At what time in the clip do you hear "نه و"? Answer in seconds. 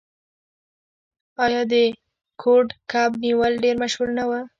4.17-4.31